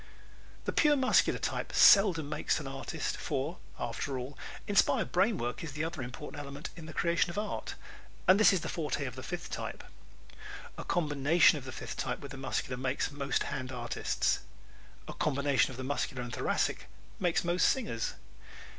The 0.65 0.73
pure 0.73 0.95
Muscular 0.95 1.37
type 1.37 1.73
seldom 1.73 2.27
makes 2.27 2.59
an 2.59 2.65
artist, 2.65 3.17
for, 3.17 3.59
after 3.77 4.17
all, 4.17 4.35
inspired 4.65 5.11
brain 5.11 5.37
work 5.37 5.63
is 5.63 5.73
the 5.73 5.83
other 5.83 6.01
important 6.01 6.41
element 6.41 6.71
in 6.75 6.87
the 6.87 6.91
creation 6.91 7.29
of 7.29 7.37
art, 7.37 7.75
and 8.27 8.39
this 8.39 8.51
is 8.51 8.61
the 8.61 8.67
forte 8.67 9.05
of 9.05 9.15
the 9.15 9.21
fifth 9.21 9.51
type. 9.51 9.83
A 10.75 10.83
combination 10.83 11.59
of 11.59 11.65
the 11.65 11.71
fifth 11.71 11.97
type 11.97 12.17
with 12.19 12.31
the 12.31 12.37
Muscular 12.37 12.77
makes 12.77 13.11
most 13.11 13.43
hand 13.43 13.71
artists. 13.71 14.39
A 15.07 15.13
combination 15.13 15.69
of 15.69 15.77
the 15.77 15.83
Muscular 15.83 16.23
and 16.23 16.33
Thoracic 16.33 16.87
makes 17.19 17.43
most 17.43 17.69
singers. 17.69 18.15